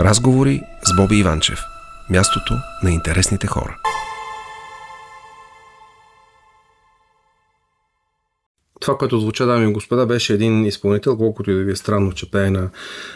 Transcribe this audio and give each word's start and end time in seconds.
Разговори 0.00 0.62
с 0.84 0.96
Боби 0.96 1.18
Иванчев. 1.18 1.58
Мястото 2.10 2.54
на 2.82 2.90
интересните 2.90 3.46
хора. 3.46 3.76
Това, 8.88 8.98
което 8.98 9.20
звуча, 9.20 9.46
дами 9.46 9.70
и 9.70 9.72
господа, 9.72 10.06
беше 10.06 10.32
един 10.32 10.64
изпълнител, 10.64 11.16
колкото 11.16 11.50
и 11.50 11.54
да 11.54 11.62
ви 11.62 11.72
е 11.72 11.76
странно, 11.76 12.12
че 12.12 12.30
пее 12.30 12.50
на 12.50 12.70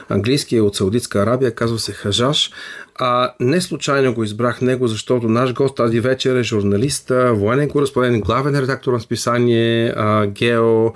английски, 0.08 0.56
е 0.56 0.60
от 0.60 0.76
Саудитска 0.76 1.18
Арабия, 1.18 1.54
казва 1.54 1.78
се 1.78 1.92
Хажаш. 1.92 2.50
А 2.98 3.34
не 3.40 3.60
случайно 3.60 4.14
го 4.14 4.24
избрах 4.24 4.60
него, 4.60 4.88
защото 4.88 5.28
наш 5.28 5.54
гост 5.54 5.76
тази 5.76 6.00
вечер 6.00 6.36
е 6.36 6.42
журналист, 6.42 7.12
военен 7.30 7.68
кореспондент, 7.68 8.24
главен 8.24 8.58
редактор 8.58 8.92
на 8.92 9.00
списание 9.00 9.94
Гео, 10.26 10.92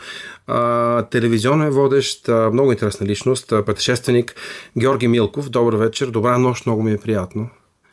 телевизионен 1.10 1.70
водещ, 1.70 2.28
много 2.28 2.72
интересна 2.72 3.06
личност, 3.06 3.52
пътешественик 3.66 4.34
Георги 4.78 5.08
Милков. 5.08 5.50
Добър 5.50 5.74
вечер, 5.74 6.06
добра 6.06 6.38
нощ, 6.38 6.66
много 6.66 6.82
ми 6.82 6.92
е 6.92 6.98
приятно. 6.98 7.48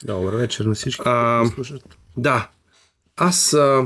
Добър 0.06 0.36
вечер 0.36 0.66
на 0.66 0.74
всички, 0.74 1.02
а, 1.06 1.44
Да. 2.18 2.50
Аз 3.18 3.54
а, 3.54 3.84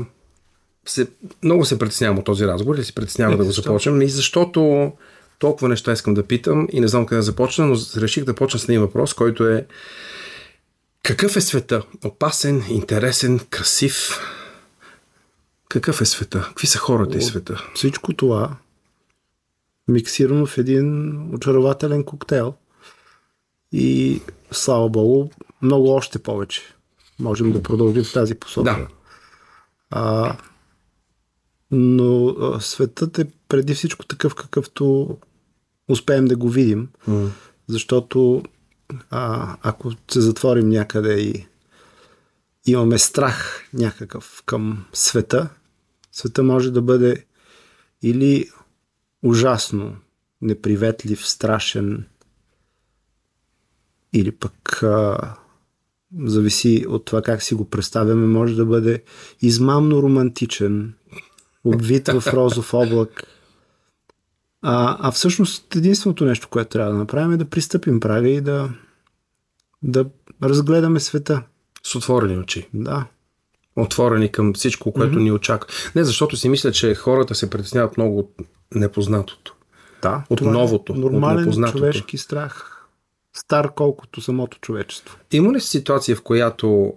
се, 0.90 1.08
много 1.42 1.64
се 1.64 1.78
притеснявам 1.78 2.18
от 2.18 2.24
този 2.24 2.46
разговор 2.46 2.76
или 2.76 2.84
се 2.84 2.94
притеснявам 2.94 3.38
да 3.38 3.44
го 3.44 3.52
започнем, 3.52 4.02
и 4.02 4.08
защото 4.08 4.92
толкова 5.38 5.68
неща 5.68 5.92
искам 5.92 6.14
да 6.14 6.26
питам 6.26 6.68
и 6.72 6.80
не 6.80 6.88
знам 6.88 7.06
къде 7.06 7.16
да 7.16 7.22
започна, 7.22 7.66
но 7.66 7.76
реших 7.96 8.24
да 8.24 8.34
почна 8.34 8.60
с 8.60 8.64
един 8.64 8.80
въпрос, 8.80 9.14
който 9.14 9.48
е 9.48 9.66
какъв 11.02 11.36
е 11.36 11.40
света? 11.40 11.82
Опасен, 12.04 12.62
интересен, 12.68 13.40
красив? 13.50 14.20
Какъв 15.68 16.00
е 16.00 16.04
света? 16.04 16.44
Какви 16.48 16.66
са 16.66 16.78
хората 16.78 17.18
и 17.18 17.22
света? 17.22 17.62
Всичко 17.74 18.12
това 18.12 18.56
миксирано 19.88 20.46
в 20.46 20.58
един 20.58 21.18
очарователен 21.34 22.04
коктейл. 22.04 22.54
И 23.72 24.20
слава 24.52 24.88
Богу, 24.88 25.30
много 25.62 25.90
още 25.90 26.18
повече. 26.18 26.62
Можем 27.18 27.52
да 27.52 27.62
продължим 27.62 28.04
в 28.04 28.12
тази 28.12 28.34
посока. 28.34 28.76
Да. 28.78 28.88
А, 29.90 30.36
но 31.70 32.28
а, 32.28 32.60
светът 32.60 33.18
е 33.18 33.26
преди 33.48 33.74
всичко 33.74 34.06
такъв, 34.06 34.34
какъвто 34.34 35.16
успеем 35.88 36.24
да 36.24 36.36
го 36.36 36.48
видим. 36.48 36.88
Mm. 37.08 37.28
Защото 37.66 38.42
а, 39.10 39.56
ако 39.62 39.92
се 40.10 40.20
затворим 40.20 40.68
някъде 40.68 41.20
и 41.20 41.46
имаме 42.66 42.98
страх 42.98 43.68
някакъв 43.74 44.42
към 44.46 44.84
света, 44.92 45.48
света 46.12 46.42
може 46.42 46.70
да 46.70 46.82
бъде 46.82 47.24
или 48.02 48.50
ужасно 49.22 49.96
неприветлив, 50.42 51.28
страшен, 51.28 52.04
или 54.12 54.30
пък 54.30 54.82
а, 54.82 55.18
зависи 56.24 56.86
от 56.88 57.04
това 57.04 57.22
как 57.22 57.42
си 57.42 57.54
го 57.54 57.70
представяме, 57.70 58.26
може 58.26 58.56
да 58.56 58.66
бъде 58.66 59.02
измамно 59.40 60.02
романтичен, 60.02 60.94
обвит 61.68 62.08
в 62.08 62.22
розов 62.32 62.74
облак. 62.74 63.22
А, 64.62 64.96
а 65.00 65.10
всъщност 65.10 65.74
единственото 65.76 66.24
нещо, 66.24 66.48
което 66.48 66.70
трябва 66.70 66.92
да 66.92 66.98
направим 66.98 67.32
е 67.32 67.36
да 67.36 67.44
пристъпим 67.44 68.00
прага 68.00 68.28
и 68.28 68.40
да, 68.40 68.70
да 69.82 70.06
разгледаме 70.42 71.00
света. 71.00 71.42
С 71.82 71.94
отворени 71.94 72.38
очи. 72.38 72.68
Да. 72.74 73.06
Отворени 73.76 74.32
към 74.32 74.54
всичко, 74.54 74.92
което 74.92 75.18
mm-hmm. 75.18 75.22
ни 75.22 75.32
очаква. 75.32 75.70
Не, 75.94 76.04
защото 76.04 76.36
си 76.36 76.48
мисля, 76.48 76.72
че 76.72 76.94
хората 76.94 77.34
се 77.34 77.50
притесняват 77.50 77.96
много 77.96 78.18
от 78.18 78.34
непознатото. 78.74 79.54
Да. 80.02 80.24
От 80.30 80.40
новото. 80.40 80.92
Е 80.92 80.98
нормален 80.98 81.64
от 81.64 81.72
човешки 81.72 82.18
страх. 82.18 82.74
Стар 83.36 83.74
колкото 83.74 84.20
самото 84.20 84.58
човечество. 84.60 85.18
Има 85.32 85.52
ли 85.52 85.60
ситуация, 85.60 86.16
в 86.16 86.22
която 86.22 86.92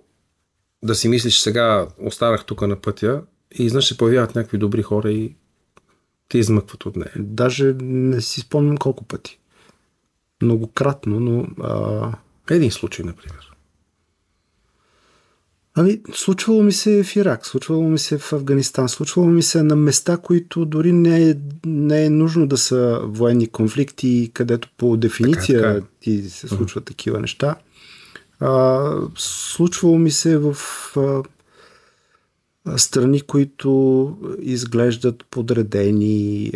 да 0.83 0.95
си 0.95 1.07
мислиш 1.07 1.39
сега 1.39 1.87
останах 1.99 2.45
тук 2.45 2.61
на 2.61 2.75
пътя 2.75 3.21
и 3.59 3.65
изнъж 3.65 3.87
се 3.87 3.97
появяват 3.97 4.35
някакви 4.35 4.57
добри 4.57 4.81
хора 4.81 5.11
и 5.11 5.35
те 6.29 6.37
измъкват 6.37 6.85
от 6.85 6.95
нея? 6.95 7.13
Даже 7.19 7.75
не 7.81 8.21
си 8.21 8.41
спомням 8.41 8.77
колко 8.77 9.03
пъти. 9.03 9.39
Многократно, 10.41 11.19
но... 11.19 11.47
А... 11.63 12.11
Един 12.49 12.71
случай, 12.71 13.05
например. 13.05 13.51
Ами, 15.75 16.01
случвало 16.13 16.63
ми 16.63 16.71
се 16.71 17.03
в 17.03 17.15
Ирак, 17.15 17.45
случвало 17.45 17.89
ми 17.89 17.99
се 17.99 18.17
в 18.17 18.33
Афганистан, 18.33 18.89
случвало 18.89 19.27
ми 19.27 19.43
се 19.43 19.63
на 19.63 19.75
места, 19.75 20.17
които 20.17 20.65
дори 20.65 20.91
не 20.91 21.29
е, 21.29 21.35
не 21.65 22.05
е 22.05 22.09
нужно 22.09 22.47
да 22.47 22.57
са 22.57 22.99
военни 23.03 23.47
конфликти, 23.47 24.31
където 24.33 24.69
по 24.77 24.97
дефиниция 24.97 25.61
така, 25.61 25.73
така. 25.73 25.87
ти 25.99 26.29
се 26.29 26.47
случват 26.47 26.85
такива 26.85 27.19
неща. 27.19 27.55
А, 28.39 28.91
случвало 29.17 29.97
ми 29.97 30.11
се 30.11 30.37
в 30.37 30.55
а, 30.97 31.23
страни, 32.77 33.21
които 33.21 34.17
изглеждат 34.39 35.25
подредени, 35.25 36.51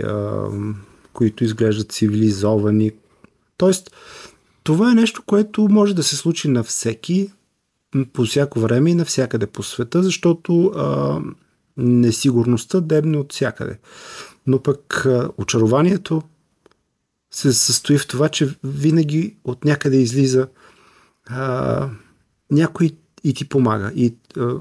които 1.13 1.43
изглеждат 1.43 1.91
цивилизовани. 1.91 2.91
Тоест, 3.57 3.91
това 4.63 4.91
е 4.91 4.95
нещо, 4.95 5.23
което 5.25 5.67
може 5.69 5.95
да 5.95 6.03
се 6.03 6.15
случи 6.15 6.47
на 6.47 6.63
всеки, 6.63 7.31
по 8.13 8.23
всяко 8.23 8.59
време 8.59 8.91
и 8.91 8.95
навсякъде 8.95 9.47
по 9.47 9.63
света, 9.63 10.03
защото 10.03 10.71
несигурността 11.77 12.81
дебне 12.81 13.17
от 13.17 13.33
всякъде. 13.33 13.79
Но 14.47 14.63
пък 14.63 15.07
очарованието 15.37 16.21
се 17.31 17.53
състои 17.53 17.97
в 17.97 18.07
това, 18.07 18.29
че 18.29 18.55
винаги 18.63 19.35
от 19.43 19.65
някъде 19.65 19.97
излиза 19.97 20.47
а, 21.25 21.89
някой 22.51 22.91
и 23.23 23.33
ти 23.33 23.49
помага. 23.49 23.91
И 23.95 24.15
а, 24.37 24.55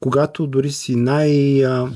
когато 0.00 0.46
дори 0.46 0.72
си 0.72 0.96
най- 0.96 1.64
а, 1.64 1.90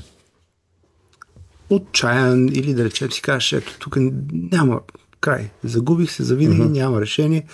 отчаян 1.69 2.47
или 2.47 2.73
да 2.73 2.83
речем 2.83 3.11
си 3.11 3.21
кажеш, 3.21 3.53
ето 3.53 3.79
тук 3.79 3.97
няма 4.31 4.81
край. 5.19 5.51
Загубих 5.63 6.11
се 6.11 6.23
завинаги, 6.23 6.61
uh-huh. 6.61 6.71
няма 6.71 7.01
решение. 7.01 7.45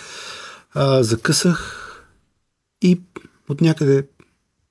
А, 0.74 1.04
закъсах 1.04 1.86
и 2.82 3.02
от 3.50 3.62
някъде 3.62 4.08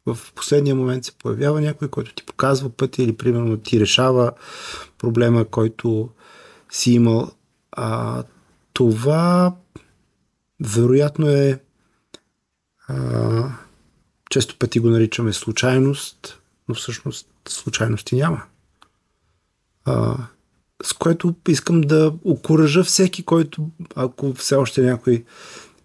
в 0.07 0.19
последния 0.35 0.75
момент 0.75 1.05
се 1.05 1.13
появява 1.13 1.61
някой, 1.61 1.89
който 1.89 2.15
ти 2.15 2.27
показва 2.27 2.71
пътя 2.71 3.03
или 3.03 3.17
примерно 3.17 3.57
ти 3.57 3.81
решава 3.81 4.33
проблема, 4.99 5.45
който 5.45 6.11
си 6.71 6.93
имал. 6.93 7.31
А, 7.73 8.25
това 8.73 9.57
вероятно 10.61 11.29
е 11.29 11.61
а, 12.89 13.53
често 14.31 14.57
пъти 14.59 14.81
го 14.81 14.89
наричаме 14.89 15.33
случайност, 15.33 16.41
но 16.69 16.75
всъщност 16.75 17.29
случайности 17.49 18.17
няма. 18.17 18.43
А, 19.85 20.17
с 20.83 20.93
което 20.93 21.35
искам 21.49 21.81
да 21.81 22.13
окоръжа 22.25 22.85
всеки, 22.85 23.23
който, 23.23 23.71
ако 23.95 24.35
все 24.35 24.55
още 24.55 24.83
някой 24.83 25.25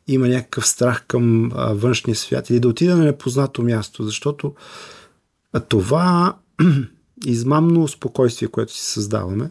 има 0.08 0.28
някакъв 0.28 0.68
страх 0.68 1.06
към 1.08 1.52
а, 1.56 1.74
външния 1.74 2.16
свят 2.16 2.50
или 2.50 2.60
да 2.60 2.68
отида 2.68 2.98
на 2.98 3.04
непознато 3.04 3.62
място, 3.62 4.04
защото 4.04 4.56
а, 5.54 5.60
това 5.60 6.38
измамно 7.26 7.88
спокойствие, 7.88 8.48
което 8.48 8.74
си 8.74 8.82
създаваме 8.82 9.50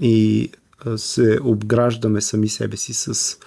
и 0.00 0.50
а, 0.78 0.98
се 0.98 1.38
обграждаме 1.42 2.20
сами 2.20 2.48
себе 2.48 2.76
си 2.76 2.94
с 2.94 3.38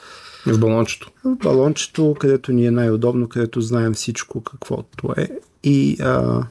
в 0.47 0.59
балончето. 0.59 1.11
В 1.23 1.35
балончето, 1.35 2.15
където 2.19 2.51
ни 2.51 2.65
е 2.65 2.71
най-удобно, 2.71 3.29
където 3.29 3.61
знаем 3.61 3.93
всичко 3.93 4.41
каквото 4.41 5.13
е. 5.17 5.29
И, 5.63 5.97
а, 6.01 6.43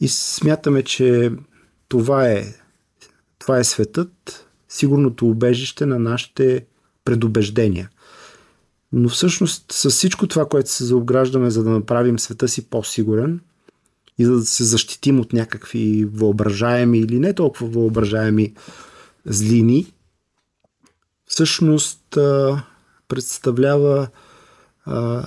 и 0.00 0.08
смятаме, 0.08 0.82
че 0.82 1.32
това 1.88 2.28
е, 2.28 2.54
това 3.38 3.58
е 3.58 3.64
светът, 3.64 4.46
сигурното 4.68 5.28
убежище 5.28 5.86
на 5.86 5.98
нашите 5.98 6.66
предубеждения. 7.04 7.90
Но 8.92 9.08
всъщност 9.08 9.72
с 9.72 9.90
всичко 9.90 10.26
това, 10.26 10.48
което 10.48 10.70
се 10.70 10.84
заобграждаме, 10.84 11.50
за 11.50 11.64
да 11.64 11.70
направим 11.70 12.18
света 12.18 12.48
си 12.48 12.70
по-сигурен 12.70 13.40
и 14.18 14.24
за 14.24 14.32
да 14.32 14.44
се 14.44 14.64
защитим 14.64 15.20
от 15.20 15.32
някакви 15.32 16.04
въображаеми 16.12 16.98
или 16.98 17.18
не 17.18 17.32
толкова 17.32 17.66
въображаеми 17.66 18.54
злини, 19.24 19.92
всъщност 21.26 22.18
представлява 23.08 24.08
а, 24.84 25.26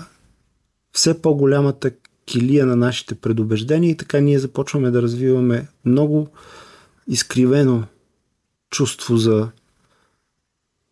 все 0.91 1.21
по-голямата 1.21 1.91
килия 2.25 2.65
на 2.65 2.75
нашите 2.75 3.15
предубеждения 3.15 3.91
и 3.91 3.97
така 3.97 4.19
ние 4.19 4.39
започваме 4.39 4.91
да 4.91 5.01
развиваме 5.01 5.67
много 5.85 6.27
изкривено 7.07 7.83
чувство 8.69 9.17
за 9.17 9.49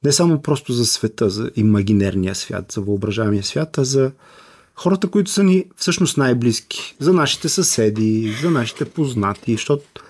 не 0.03 0.11
само 0.11 0.41
просто 0.41 0.73
за 0.73 0.85
света, 0.85 1.29
за 1.29 1.51
имагинерния 1.55 2.35
свят, 2.35 2.71
за 2.71 2.81
въображаемия 2.81 3.43
свят, 3.43 3.77
а 3.77 3.85
за 3.85 4.11
хората, 4.75 5.07
които 5.07 5.31
са 5.31 5.43
ни 5.43 5.65
всъщност 5.75 6.17
най-близки. 6.17 6.95
За 6.99 7.13
нашите 7.13 7.49
съседи, 7.49 8.35
за 8.41 8.51
нашите 8.51 8.85
познати. 8.85 9.51
Защото 9.51 10.01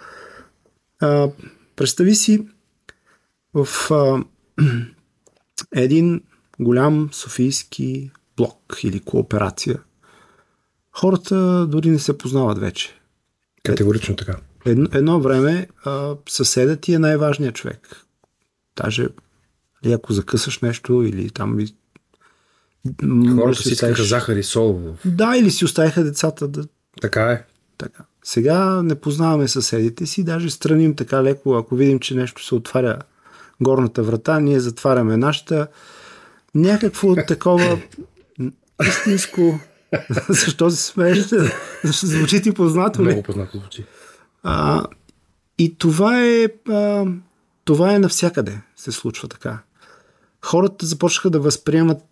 а, 1.00 1.30
представи 1.76 2.16
си 2.16 2.48
в 3.54 3.68
а, 3.92 4.24
един 5.76 6.22
голям 6.60 7.10
софийски 7.12 8.12
блок 8.38 8.80
или 8.84 9.00
кооперация, 9.00 9.80
хората 10.92 11.68
дори 11.68 11.90
не 11.90 12.00
се 12.00 12.18
познават 12.18 12.60
вече. 12.60 13.00
Категорично 13.64 14.16
така. 14.16 14.36
Едно, 14.66 14.88
едно 14.94 15.20
време 15.22 15.68
а, 15.84 16.16
съседът 16.30 16.82
ти 16.82 16.94
е 16.94 17.00
най-важният 17.00 17.56
човек. 17.56 18.06
Даже 18.76 19.04
ли, 19.04 19.10
нали, 19.84 19.94
ако 19.94 20.14
закъсаш 20.14 20.60
нещо 20.60 21.04
или 21.04 21.30
там 21.30 21.60
и 21.60 21.76
Хората 23.36 23.62
си 23.62 23.74
искаха 23.74 24.04
захар 24.04 24.36
и 24.36 24.44
сол. 24.44 24.96
Да, 25.06 25.38
или 25.38 25.52
си 25.52 25.66
оставиха 25.66 26.04
децата 26.04 26.48
да... 26.48 26.68
Така 27.02 27.32
е. 27.32 27.46
Така. 27.78 28.04
Сега 28.24 28.84
не 28.84 28.96
познаваме 28.96 29.48
съседите 29.48 30.06
си, 30.06 30.24
даже 30.24 30.50
страним 30.50 30.96
така 30.96 31.24
леко, 31.24 31.56
ако 31.56 31.76
видим, 31.76 32.00
че 32.00 32.16
нещо 32.16 32.46
се 32.46 32.56
отваря 32.56 33.00
горната 33.62 34.04
врата, 34.04 34.40
ние 34.40 34.60
затваряме 34.60 35.18
нашата. 35.18 35.68
Някакво 36.56 37.16
такова 37.16 37.80
истинско... 38.88 39.60
Защо 40.30 40.70
се 40.70 40.84
смееш? 40.84 41.26
Звучи 41.84 42.42
ти 42.42 42.52
познато 42.52 43.02
ли? 43.02 43.06
Много 43.06 43.24
познато 43.24 43.58
звучи. 43.58 43.86
А, 44.44 44.86
и 45.58 45.78
това 45.78 46.24
е, 46.26 46.48
а, 46.70 47.06
това 47.66 47.94
е 47.94 48.00
навсякъде 48.00 48.62
се 48.76 48.92
случва 48.92 49.28
така. 49.28 49.60
Хората 50.46 50.86
започнаха 50.86 51.30
да 51.30 51.40
възприемат 51.40 52.04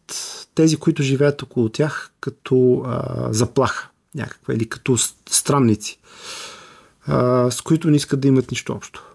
тези, 0.56 0.78
които 0.78 1.04
живеят 1.04 1.42
около 1.42 1.70
тях, 1.70 2.12
като 2.20 2.84
а, 2.86 3.28
заплаха 3.34 3.90
някаква 4.16 4.54
или 4.54 4.70
като 4.70 4.98
странници, 5.30 6.00
а, 7.08 7.52
с 7.52 7.62
които 7.62 7.90
не 7.90 7.98
искат 7.98 8.20
да 8.20 8.28
имат 8.28 8.52
нищо 8.52 8.74
общо. 8.74 9.06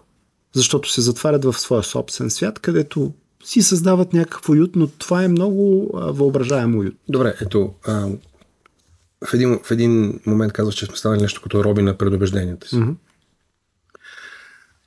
Защото 0.53 0.91
се 0.91 1.01
затварят 1.01 1.45
в 1.45 1.53
своя 1.53 1.83
собствен 1.83 2.29
свят, 2.29 2.59
където 2.59 3.13
си 3.43 3.61
създават 3.61 4.13
някакъв 4.13 4.49
уют, 4.49 4.75
но 4.75 4.87
това 4.87 5.23
е 5.23 5.27
много 5.27 5.91
а, 5.93 6.11
въображаемо 6.11 6.79
уют. 6.79 6.95
Добре, 7.09 7.33
ето, 7.41 7.73
а, 7.87 8.07
в, 9.25 9.33
един, 9.33 9.59
в 9.63 9.71
един 9.71 10.19
момент 10.25 10.53
казваш, 10.53 10.75
че 10.75 10.85
сме 10.85 10.97
станали 10.97 11.21
нещо 11.21 11.41
като 11.41 11.63
роби 11.63 11.81
на 11.81 11.97
предубежденията 11.97 12.67
си. 12.67 12.75
Mm-hmm. 12.75 12.95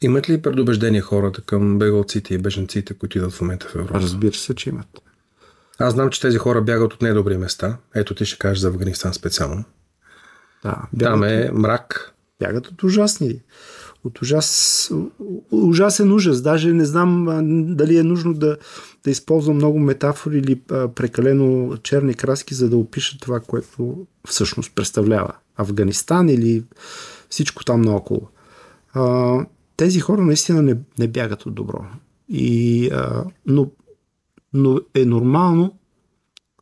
Имат 0.00 0.30
ли 0.30 0.42
предубеждения 0.42 1.02
хората 1.02 1.40
към 1.40 1.78
бегалците 1.78 2.34
и 2.34 2.38
беженците, 2.38 2.94
които 2.94 3.18
идват 3.18 3.32
в 3.32 3.40
момента 3.40 3.66
в 3.66 3.74
Европа? 3.74 4.00
Разбира 4.00 4.34
се, 4.34 4.54
че 4.54 4.68
имат. 4.70 4.86
Аз 5.78 5.92
знам, 5.92 6.10
че 6.10 6.20
тези 6.20 6.38
хора 6.38 6.62
бягат 6.62 6.94
от 6.94 7.02
недобри 7.02 7.36
места. 7.36 7.76
Ето 7.94 8.14
ти 8.14 8.24
ще 8.24 8.38
кажеш 8.38 8.58
за 8.58 8.68
Афганистан 8.68 9.14
специално. 9.14 9.64
Да, 10.62 10.76
бягат, 10.92 11.14
Там 11.14 11.24
е 11.24 11.50
мрак. 11.52 12.14
Бягат 12.40 12.66
от 12.66 12.82
ужасни. 12.82 13.40
От 14.04 14.22
ужас, 14.22 14.90
ужасен 15.50 16.12
ужас. 16.12 16.42
Даже 16.42 16.72
не 16.72 16.84
знам 16.84 17.24
дали 17.76 17.96
е 17.96 18.02
нужно 18.02 18.34
да, 18.34 18.56
да 19.04 19.10
използвам 19.10 19.56
много 19.56 19.78
метафори 19.78 20.38
или 20.38 20.60
прекалено 20.94 21.76
черни 21.82 22.14
краски, 22.14 22.54
за 22.54 22.68
да 22.68 22.76
опиша 22.76 23.18
това, 23.18 23.40
което 23.40 24.06
всъщност 24.28 24.74
представлява 24.74 25.32
Афганистан 25.56 26.28
или 26.28 26.64
всичко 27.30 27.64
там 27.64 27.80
наоколо. 27.80 28.28
А, 28.92 29.38
тези 29.76 30.00
хора 30.00 30.22
наистина 30.22 30.62
не, 30.62 30.76
не 30.98 31.08
бягат 31.08 31.46
от 31.46 31.54
добро. 31.54 31.84
И, 32.28 32.88
а, 32.92 33.24
но, 33.46 33.70
но 34.52 34.80
е 34.94 35.04
нормално, 35.04 35.78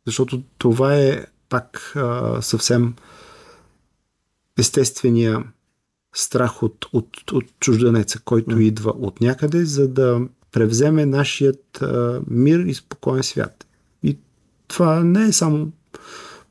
защото 0.05 0.43
това 0.57 0.95
е 0.95 1.25
пак 1.49 1.93
а, 1.95 2.41
съвсем 2.41 2.93
естествения 4.57 5.43
страх 6.13 6.63
от, 6.63 6.85
от, 6.93 7.31
от 7.31 7.45
чужденеца, 7.59 8.19
който 8.19 8.55
mm. 8.55 8.61
идва 8.61 8.91
от 8.91 9.21
някъде, 9.21 9.65
за 9.65 9.87
да 9.87 10.21
превземе 10.51 11.05
нашият 11.05 11.81
а, 11.81 12.21
мир 12.27 12.59
и 12.59 12.73
спокоен 12.73 13.23
свят. 13.23 13.65
И 14.03 14.17
това 14.67 15.03
не 15.03 15.27
е 15.27 15.31
само 15.31 15.71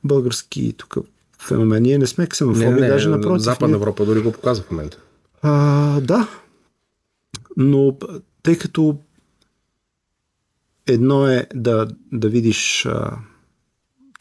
български 0.05 0.75
тук 0.77 0.97
феномен. 1.39 1.83
Ние 1.83 1.99
не 1.99 2.07
сме 2.07 2.27
ксенофоби, 2.27 2.67
не, 2.67 2.81
не, 2.81 2.89
даже 2.89 3.09
напротив. 3.09 3.45
Западна 3.45 3.77
Европа 3.77 4.05
дори 4.05 4.21
го 4.21 4.33
показва 4.33 4.65
в 4.65 4.71
момента. 4.71 4.99
А, 5.43 6.01
да, 6.01 6.29
но 7.57 7.97
тъй 8.43 8.59
като 8.59 8.97
едно 10.87 11.27
е 11.27 11.47
да, 11.55 11.89
да 12.13 12.29
видиш 12.29 12.87
а, 12.87 13.17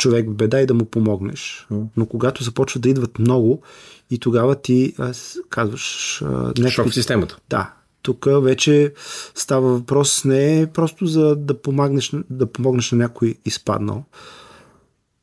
човек 0.02 0.30
в 0.30 0.34
беда 0.34 0.62
и 0.62 0.66
да 0.66 0.74
му 0.74 0.86
помогнеш, 0.86 1.68
но 1.98 2.06
когато 2.06 2.44
започва 2.44 2.80
да 2.80 2.90
идват 2.90 3.20
много 3.20 3.62
и 4.10 4.20
тогава 4.20 4.56
ти 4.56 4.94
а, 4.98 5.14
казваш... 5.50 6.22
А, 6.22 6.28
някакви... 6.28 6.70
Шок 6.70 6.94
системата. 6.94 7.38
Да. 7.50 7.74
Тук 8.02 8.28
вече 8.30 8.94
става 9.36 9.74
въпрос 9.74 10.26
не 10.26 10.68
просто 10.74 11.06
за 11.06 11.36
да 11.36 11.62
помогнеш, 11.62 12.12
да 12.30 12.52
помогнеш 12.52 12.92
на 12.92 12.98
някой 12.98 13.36
изпаднал, 13.46 14.04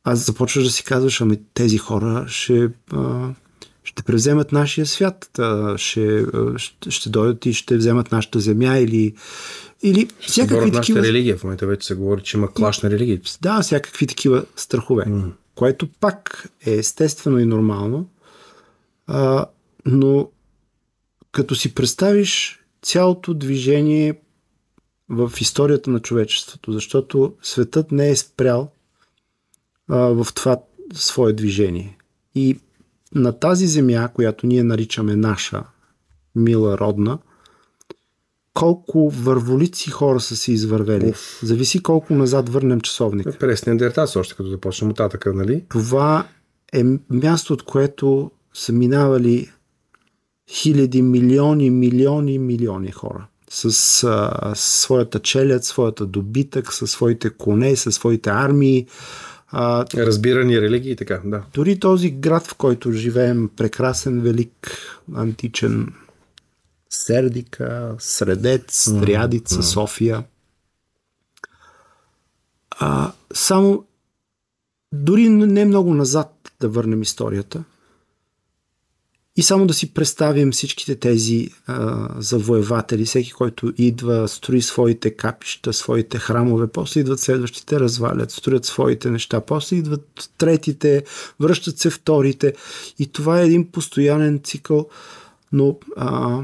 а 0.04 0.16
започваш 0.16 0.64
да 0.64 0.70
си 0.70 0.84
казваш, 0.84 1.20
ами 1.20 1.40
тези 1.54 1.78
хора 1.78 2.24
ще... 2.28 2.70
А, 2.92 3.28
ще 3.84 4.02
превземат 4.02 4.52
нашия 4.52 4.86
свят, 4.86 5.40
ще, 5.76 6.24
ще, 6.56 6.90
ще 6.90 7.10
дойдат 7.10 7.46
и 7.46 7.52
ще 7.52 7.76
вземат 7.76 8.12
нашата 8.12 8.40
земя 8.40 8.78
или, 8.78 9.14
или 9.82 10.08
всякакви 10.20 10.56
такива... 10.56 10.76
нашата 10.76 11.02
религия. 11.02 11.36
В 11.36 11.44
момента 11.44 11.66
вече 11.66 11.86
се 11.86 11.94
говори, 11.94 12.22
че 12.22 12.36
има 12.36 12.52
клаш 12.52 12.80
на 12.80 12.90
религия. 12.90 13.20
Да, 13.40 13.60
всякакви 13.60 14.06
такива 14.06 14.44
страхове. 14.56 15.04
Mm. 15.04 15.32
Което 15.54 15.88
пак 16.00 16.48
е 16.66 16.70
естествено 16.74 17.38
и 17.38 17.44
нормално, 17.44 18.08
а, 19.06 19.46
но 19.86 20.30
като 21.32 21.54
си 21.54 21.74
представиш 21.74 22.60
цялото 22.82 23.34
движение 23.34 24.20
в 25.08 25.32
историята 25.40 25.90
на 25.90 26.00
човечеството, 26.00 26.72
защото 26.72 27.34
светът 27.42 27.92
не 27.92 28.10
е 28.10 28.16
спрял 28.16 28.70
а, 29.88 29.96
в 29.96 30.26
това 30.34 30.60
свое 30.94 31.32
движение. 31.32 31.98
И 32.34 32.58
на 33.14 33.38
тази 33.38 33.66
земя, 33.66 34.08
която 34.14 34.46
ние 34.46 34.62
наричаме 34.62 35.16
наша, 35.16 35.64
мила, 36.34 36.78
родна, 36.78 37.18
колко 38.58 39.10
върволици 39.10 39.90
хора 39.90 40.20
са 40.20 40.36
се 40.36 40.52
извървели. 40.52 41.08
Уф. 41.08 41.40
Зависи 41.42 41.82
колко 41.82 42.14
назад 42.14 42.48
върнем 42.48 42.80
часовника. 42.80 43.30
Е, 43.30 43.32
през 43.32 43.66
Неандерталец 43.66 44.16
още 44.16 44.34
като 44.34 44.48
започнем 44.48 44.90
от 44.90 44.96
татъка, 44.96 45.32
нали? 45.32 45.64
Това 45.68 46.26
е 46.72 46.84
място, 47.10 47.52
от 47.52 47.62
което 47.62 48.30
са 48.54 48.72
минавали 48.72 49.50
хиляди, 50.50 51.02
милиони, 51.02 51.70
милиони, 51.70 52.38
милиони 52.38 52.92
хора. 52.92 53.26
С 53.50 54.04
а, 54.04 54.52
своята 54.54 55.18
челят, 55.18 55.64
своята 55.64 56.06
добитък, 56.06 56.72
със 56.72 56.90
своите 56.90 57.30
коне, 57.30 57.76
със 57.76 57.94
своите 57.94 58.30
армии, 58.30 58.86
а, 59.50 59.84
Разбирани 59.96 60.60
религии 60.60 60.92
и 60.92 60.96
така, 60.96 61.20
да. 61.24 61.42
Дори 61.54 61.78
този 61.80 62.10
град, 62.10 62.46
в 62.46 62.54
който 62.54 62.92
живеем, 62.92 63.50
прекрасен, 63.56 64.20
велик, 64.20 64.70
античен, 65.14 65.92
Сердика, 66.90 67.96
Средец, 67.98 68.84
Триадица, 69.00 69.54
mm-hmm. 69.54 69.72
София. 69.72 70.24
А, 72.70 73.12
само 73.34 73.84
дори 74.92 75.28
не 75.28 75.64
много 75.64 75.94
назад 75.94 76.52
да 76.60 76.68
върнем 76.68 77.02
историята– 77.02 77.64
и 79.38 79.42
само 79.42 79.66
да 79.66 79.74
си 79.74 79.94
представим 79.94 80.52
всичките 80.52 80.94
тези 80.94 81.50
а, 81.66 82.08
завоеватели, 82.18 83.04
всеки, 83.04 83.32
който 83.32 83.72
идва, 83.78 84.28
строи 84.28 84.62
своите 84.62 85.10
капища, 85.10 85.72
своите 85.72 86.18
храмове, 86.18 86.66
после 86.66 87.00
идват 87.00 87.20
следващите, 87.20 87.80
развалят, 87.80 88.30
строят 88.30 88.64
своите 88.64 89.10
неща, 89.10 89.40
после 89.40 89.76
идват 89.76 90.30
третите, 90.38 91.04
връщат 91.40 91.78
се 91.78 91.90
вторите. 91.90 92.54
И 92.98 93.06
това 93.06 93.40
е 93.40 93.44
един 93.44 93.70
постоянен 93.70 94.40
цикъл, 94.44 94.88
но 95.52 95.78
а, 95.96 96.40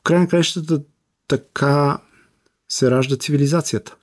в 0.00 0.02
край 0.02 0.18
на 0.18 0.28
краищата 0.28 0.82
така 1.28 1.98
се 2.68 2.90
ражда 2.90 3.16
цивилизацията. 3.16 3.96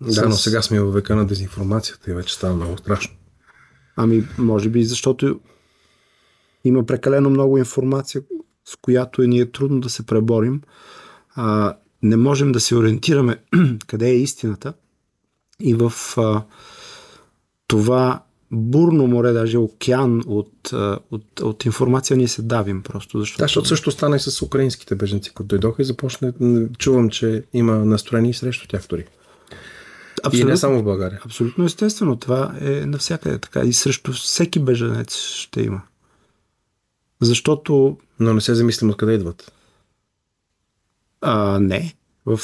Да, 0.00 0.28
но 0.28 0.34
сега 0.34 0.62
сме 0.62 0.80
във 0.80 0.94
века 0.94 1.16
на 1.16 1.26
дезинформацията 1.26 2.10
и 2.10 2.14
вече 2.14 2.34
става 2.34 2.54
много 2.54 2.78
страшно. 2.78 3.14
Ами, 3.96 4.28
може 4.38 4.68
би, 4.68 4.84
защото 4.84 5.40
има 6.64 6.86
прекалено 6.86 7.30
много 7.30 7.58
информация, 7.58 8.22
с 8.64 8.76
която 8.76 9.22
е 9.22 9.26
ни 9.26 9.40
е 9.40 9.50
трудно 9.50 9.80
да 9.80 9.90
се 9.90 10.06
преборим. 10.06 10.62
А, 11.34 11.76
не 12.02 12.16
можем 12.16 12.52
да 12.52 12.60
се 12.60 12.76
ориентираме 12.76 13.42
къде 13.86 14.08
е 14.08 14.16
истината. 14.18 14.72
И 15.60 15.74
в 15.74 15.92
а, 16.16 16.42
това 17.66 18.22
бурно 18.50 19.06
море, 19.06 19.32
даже 19.32 19.58
океан 19.58 20.22
от, 20.26 20.72
от, 21.10 21.40
от 21.40 21.64
информация 21.64 22.16
ние 22.16 22.28
се 22.28 22.42
давим 22.42 22.82
просто. 22.82 23.18
Защото... 23.18 23.38
Да, 23.38 23.44
защото 23.44 23.68
също 23.68 23.90
стана 23.90 24.16
и 24.16 24.20
с 24.20 24.42
украинските 24.42 24.94
беженци, 24.94 25.30
които 25.30 25.48
дойдоха 25.48 25.82
и 25.82 25.84
започна. 25.84 26.32
Чувам, 26.78 27.10
че 27.10 27.44
има 27.52 27.84
настроение 27.84 28.34
срещу 28.34 28.68
тях 28.68 28.86
дори. 28.88 29.04
Абсолютно, 30.24 30.48
и 30.48 30.52
не 30.52 30.56
само 30.56 30.78
в 30.78 30.84
България. 30.84 31.20
Абсолютно 31.24 31.64
естествено. 31.64 32.16
Това 32.16 32.54
е 32.60 32.70
навсякъде 32.70 33.38
така. 33.38 33.60
И 33.60 33.72
срещу 33.72 34.12
всеки 34.12 34.58
беженец 34.58 35.16
ще 35.16 35.62
има. 35.62 35.82
Защото... 37.20 37.98
Но 38.20 38.34
не 38.34 38.40
се 38.40 38.54
замислим 38.54 38.90
откъде 38.90 39.12
идват. 39.12 39.52
А, 41.20 41.60
не. 41.60 41.94
В... 42.26 42.40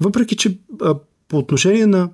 Въпреки, 0.00 0.36
че 0.36 0.58
а, 0.80 0.94
по 1.28 1.38
отношение 1.38 1.86
на, 1.86 2.10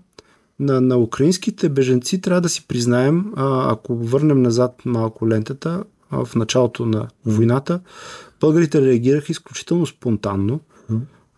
на, 0.61 0.81
на 0.81 0.99
украинските 0.99 1.69
беженци, 1.69 2.21
трябва 2.21 2.41
да 2.41 2.49
си 2.49 2.67
признаем, 2.69 3.33
а, 3.37 3.73
ако 3.73 3.97
върнем 3.97 4.43
назад 4.43 4.83
малко 4.85 5.29
лентата, 5.29 5.85
а, 6.11 6.25
в 6.25 6.35
началото 6.35 6.87
на 6.87 7.09
войната, 7.27 7.81
българите 8.41 8.81
реагираха 8.81 9.33
изключително 9.33 9.87
спонтанно. 9.87 10.61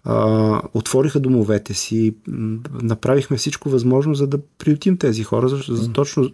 А, 0.04 0.62
отвориха 0.74 1.20
домовете 1.20 1.74
си, 1.74 2.14
направихме 2.82 3.36
всичко 3.36 3.70
възможно, 3.70 4.14
за 4.14 4.26
да 4.26 4.38
приютим 4.58 4.96
тези 4.96 5.22
хора, 5.22 5.48
защото 5.48 5.92
точно 5.92 6.30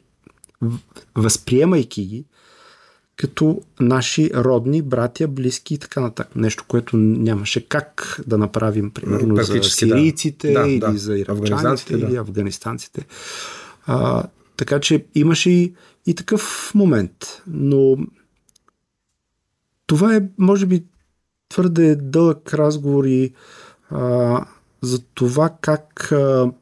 възприемайки 1.17 2.07
ги, 2.07 2.25
като 3.17 3.61
наши 3.81 4.31
родни, 4.35 4.83
братя, 4.83 5.29
близки 5.29 5.75
и 5.75 5.79
така 5.79 6.01
нататък. 6.01 6.37
Нещо, 6.37 6.65
което 6.69 6.97
нямаше 6.97 7.69
как 7.69 8.21
да 8.27 8.39
направим, 8.39 8.91
примерно, 8.91 9.37
за 9.37 9.63
сирийците 9.63 10.53
да. 10.53 10.69
или 10.69 10.79
да. 10.79 10.93
за 10.97 11.19
иракчаните 11.19 11.95
или 11.95 12.07
да. 12.07 12.21
афганистанците. 12.21 13.07
А, 13.87 14.25
така 14.57 14.81
че 14.81 15.05
имаше 15.15 15.51
и, 15.51 15.75
и 16.07 16.15
такъв 16.15 16.73
момент. 16.75 17.43
Но 17.47 17.97
това 19.87 20.17
е, 20.17 20.23
може 20.39 20.67
би, 20.67 20.85
твърде 21.49 21.97
дълъг 21.97 22.55
разговор 22.55 23.05
и 23.05 23.33
а, 23.91 24.41
за 24.83 25.03
това 25.15 25.57
как 25.61 26.13
а, 26.13 26.53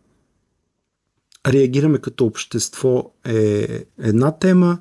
реагираме 1.47 1.99
като 1.99 2.27
общество 2.27 3.13
е 3.25 3.85
една 3.99 4.39
тема, 4.39 4.79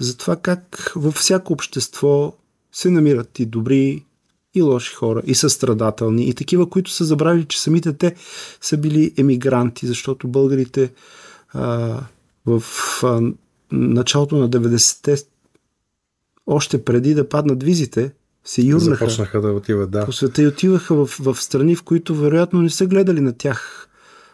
за 0.00 0.16
това 0.16 0.36
как 0.36 0.92
във 0.96 1.14
всяко 1.14 1.52
общество 1.52 2.36
се 2.72 2.90
намират 2.90 3.38
и 3.38 3.46
добри, 3.46 4.04
и 4.54 4.62
лоши 4.62 4.94
хора, 4.94 5.22
и 5.26 5.34
състрадателни, 5.34 6.28
и 6.28 6.34
такива, 6.34 6.70
които 6.70 6.90
са 6.90 7.04
забравили, 7.04 7.44
че 7.44 7.60
самите 7.60 7.92
те 7.92 8.14
са 8.60 8.76
били 8.76 9.14
емигранти, 9.16 9.86
защото 9.86 10.28
българите 10.28 10.92
а, 11.52 12.00
в 12.46 12.62
а, 13.02 13.20
началото 13.72 14.36
на 14.36 14.50
90-те, 14.50 15.16
още 16.46 16.84
преди 16.84 17.14
да 17.14 17.28
паднат 17.28 17.62
визите, 17.62 18.12
се 18.44 18.62
юрнаха. 18.62 19.04
Започнаха 19.04 19.40
да 19.40 19.52
отиват, 19.52 19.90
да. 19.90 20.04
По 20.04 20.12
света 20.12 20.42
и 20.42 20.46
отиваха 20.46 20.94
в, 20.94 21.06
в 21.20 21.36
страни, 21.42 21.76
в 21.76 21.82
които 21.82 22.14
вероятно 22.14 22.62
не 22.62 22.70
са 22.70 22.86
гледали 22.86 23.20
на 23.20 23.32
тях 23.32 23.89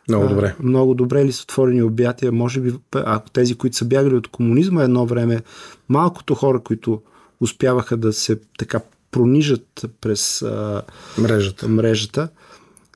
много 0.09 0.29
добре. 0.29 0.55
А, 0.61 0.63
много 0.63 0.95
добре 0.95 1.25
ли 1.25 1.33
са 1.33 1.43
отворени 1.43 1.83
обятия. 1.83 2.33
Може 2.33 2.61
би, 2.61 2.75
ако 2.93 3.31
тези, 3.31 3.55
които 3.55 3.77
са 3.77 3.85
бягали 3.85 4.15
от 4.15 4.29
комунизма 4.29 4.83
едно 4.83 5.07
време, 5.07 5.41
малкото 5.89 6.35
хора, 6.35 6.61
които 6.61 7.03
успяваха 7.41 7.97
да 7.97 8.13
се 8.13 8.41
така 8.59 8.81
пронижат 9.11 9.87
през 10.01 10.43
а, 10.43 10.83
мрежата, 11.19 11.69
мрежата 11.69 12.29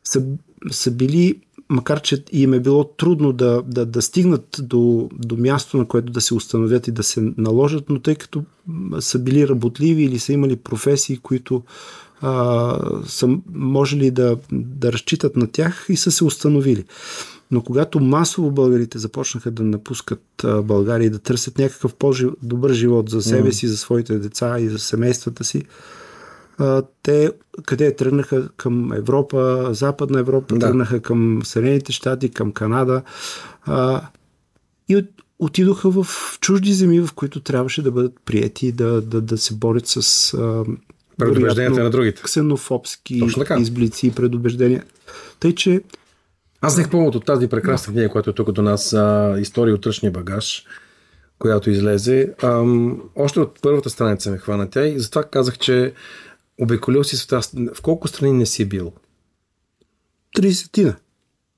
са, 0.04 0.22
са 0.70 0.90
били, 0.90 1.40
макар 1.68 2.00
че 2.00 2.24
им 2.32 2.54
е 2.54 2.60
било 2.60 2.84
трудно 2.84 3.32
да, 3.32 3.62
да, 3.66 3.86
да 3.86 4.02
стигнат 4.02 4.56
до, 4.58 5.08
до 5.12 5.36
място, 5.36 5.76
на 5.76 5.88
което 5.88 6.12
да 6.12 6.20
се 6.20 6.34
установят 6.34 6.88
и 6.88 6.92
да 6.92 7.02
се 7.02 7.32
наложат, 7.36 7.84
но 7.88 7.98
тъй 7.98 8.14
като 8.14 8.44
са 9.00 9.18
били 9.18 9.48
работливи 9.48 10.02
или 10.02 10.18
са 10.18 10.32
имали 10.32 10.56
професии, 10.56 11.16
които 11.16 11.62
а, 12.20 12.78
са 13.06 13.38
можели 13.54 14.10
да, 14.10 14.36
да 14.52 14.92
разчитат 14.92 15.36
на 15.36 15.46
тях 15.46 15.86
и 15.88 15.96
са 15.96 16.10
се 16.10 16.24
установили. 16.24 16.84
Но 17.50 17.62
когато 17.62 18.00
масово 18.00 18.50
българите 18.50 18.98
започнаха 18.98 19.50
да 19.50 19.62
напускат 19.62 20.22
България 20.62 21.06
и 21.06 21.10
да 21.10 21.18
търсят 21.18 21.58
някакъв 21.58 21.94
по-добър 21.94 22.72
живот 22.72 23.10
за 23.10 23.22
себе 23.22 23.52
си, 23.52 23.68
за 23.68 23.76
своите 23.76 24.18
деца 24.18 24.60
и 24.60 24.68
за 24.68 24.78
семействата 24.78 25.44
си, 25.44 25.62
те 27.02 27.32
къде 27.66 27.96
тръгнаха 27.96 28.48
към 28.48 28.92
Европа, 28.92 29.68
Западна 29.72 30.20
Европа, 30.20 30.54
да. 30.54 30.60
тръгнаха 30.60 31.00
към 31.00 31.40
Съединените 31.44 31.92
щати, 31.92 32.28
към 32.28 32.52
Канада 32.52 33.02
и 34.88 35.04
отидоха 35.38 35.90
в 35.90 36.06
чужди 36.40 36.72
земи, 36.72 37.00
в 37.00 37.12
които 37.14 37.40
трябваше 37.40 37.82
да 37.82 37.90
бъдат 37.90 38.12
прияти, 38.24 38.72
да, 38.72 39.00
да, 39.00 39.20
да 39.20 39.38
се 39.38 39.54
борят 39.54 39.86
с 39.86 40.36
предубежденията 41.20 41.82
на 41.82 41.90
другите. 41.90 42.22
Ксенофобски 42.22 43.22
изблици 43.58 44.14
предубеждения. 44.14 44.84
Тъй, 45.40 45.54
че 45.54 45.82
аз 46.60 46.76
нех 46.76 46.90
повод 46.90 47.14
от 47.14 47.24
тази 47.24 47.48
прекрасна 47.48 47.92
книга, 47.92 48.08
която 48.08 48.30
е 48.30 48.32
тук 48.32 48.52
до 48.52 48.62
нас, 48.62 48.92
а, 48.92 49.36
История 49.40 49.74
от 49.74 49.86
ръчния 49.86 50.12
багаж, 50.12 50.64
която 51.38 51.70
излезе. 51.70 52.34
Ам, 52.42 53.02
още 53.16 53.40
от 53.40 53.58
първата 53.62 53.90
страница 53.90 54.30
ме 54.30 54.38
хвана 54.38 54.70
тя 54.70 54.86
и 54.86 54.98
затова 54.98 55.24
казах, 55.24 55.58
че 55.58 55.92
обиколил 56.60 57.04
си 57.04 57.16
света. 57.16 57.40
В 57.74 57.82
колко 57.82 58.08
страни 58.08 58.32
не 58.32 58.46
си 58.46 58.64
бил? 58.64 58.92
30 60.36 60.94